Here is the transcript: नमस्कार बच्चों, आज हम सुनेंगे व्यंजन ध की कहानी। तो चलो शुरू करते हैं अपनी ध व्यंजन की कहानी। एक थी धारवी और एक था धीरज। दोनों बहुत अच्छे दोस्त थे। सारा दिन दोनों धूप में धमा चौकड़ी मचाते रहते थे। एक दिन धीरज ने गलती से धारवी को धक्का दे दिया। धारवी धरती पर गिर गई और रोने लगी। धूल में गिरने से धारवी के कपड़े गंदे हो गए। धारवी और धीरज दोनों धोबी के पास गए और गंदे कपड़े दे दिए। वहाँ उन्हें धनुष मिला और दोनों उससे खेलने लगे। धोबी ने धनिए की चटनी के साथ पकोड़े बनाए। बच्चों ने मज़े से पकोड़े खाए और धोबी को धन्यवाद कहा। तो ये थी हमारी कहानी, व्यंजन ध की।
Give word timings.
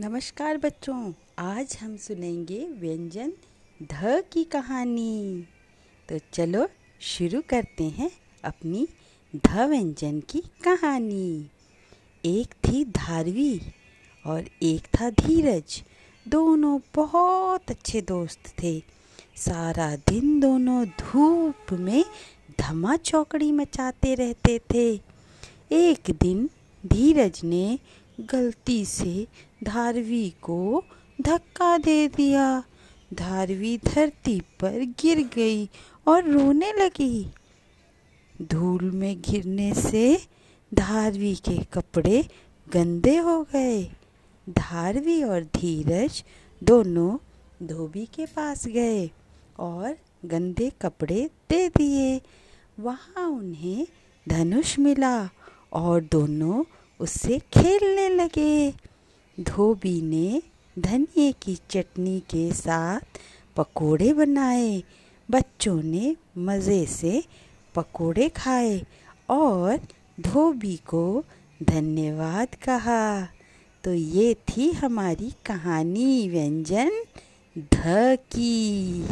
नमस्कार 0.00 0.56
बच्चों, 0.56 1.12
आज 1.38 1.78
हम 1.82 1.96
सुनेंगे 1.96 2.68
व्यंजन 2.68 3.32
ध 3.82 4.24
की 4.32 4.44
कहानी। 4.44 5.44
तो 6.08 6.18
चलो 6.32 6.68
शुरू 7.00 7.42
करते 7.48 7.84
हैं 7.84 8.10
अपनी 8.44 8.88
ध 9.36 9.58
व्यंजन 9.58 10.20
की 10.20 10.38
कहानी। 10.38 11.50
एक 12.24 12.46
थी 12.46 12.84
धारवी 12.84 13.60
और 14.26 14.44
एक 14.62 14.80
था 14.80 15.10
धीरज। 15.10 15.82
दोनों 16.28 16.80
बहुत 16.94 17.70
अच्छे 17.70 18.00
दोस्त 18.00 18.54
थे। 18.62 18.82
सारा 19.36 19.96
दिन 19.96 20.40
दोनों 20.40 20.86
धूप 20.86 21.72
में 21.72 22.04
धमा 22.60 22.96
चौकड़ी 22.96 23.52
मचाते 23.52 24.14
रहते 24.14 24.58
थे। 24.58 25.00
एक 25.72 26.10
दिन 26.10 26.50
धीरज 26.86 27.40
ने 27.44 27.78
गलती 28.20 28.84
से 28.84 29.26
धारवी 29.64 30.30
को 30.30 30.84
धक्का 31.20 31.78
दे 31.78 32.08
दिया। 32.08 32.64
धारवी 33.14 33.78
धरती 33.78 34.40
पर 34.40 34.84
गिर 35.00 35.18
गई 35.34 35.68
और 36.08 36.24
रोने 36.24 36.72
लगी। 36.72 37.30
धूल 38.42 38.90
में 38.90 39.20
गिरने 39.20 39.74
से 39.74 40.20
धारवी 40.74 41.34
के 41.34 41.64
कपड़े 41.64 42.28
गंदे 42.72 43.16
हो 43.16 43.42
गए। 43.42 43.84
धारवी 44.50 45.22
और 45.22 45.42
धीरज 45.42 46.24
दोनों 46.64 47.18
धोबी 47.66 48.06
के 48.06 48.26
पास 48.26 48.66
गए 48.66 49.10
और 49.58 49.96
गंदे 50.24 50.72
कपड़े 50.82 51.30
दे 51.50 51.68
दिए। 51.68 52.20
वहाँ 52.80 53.26
उन्हें 53.26 53.86
धनुष 54.28 54.78
मिला 54.78 55.28
और 55.72 56.00
दोनों 56.00 56.64
उससे 57.00 57.38
खेलने 57.38 58.08
लगे। 58.08 58.74
धोबी 59.40 60.02
ने 60.02 60.42
धनिए 60.78 61.32
की 61.32 61.58
चटनी 61.70 62.20
के 62.20 62.52
साथ 62.52 63.00
पकोड़े 63.56 64.12
बनाए। 64.12 64.82
बच्चों 65.30 65.82
ने 65.82 66.16
मज़े 66.38 66.86
से 66.86 67.24
पकोड़े 67.74 68.28
खाए 68.28 68.86
और 69.30 69.80
धोबी 70.20 70.76
को 70.76 71.24
धन्यवाद 71.62 72.48
कहा। 72.54 73.28
तो 73.84 73.94
ये 73.94 74.34
थी 74.34 74.70
हमारी 74.70 75.32
कहानी, 75.46 76.28
व्यंजन 76.28 76.90
ध 77.58 78.16
की। 78.16 79.04